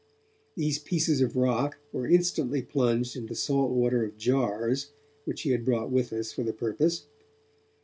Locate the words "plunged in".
2.63-3.27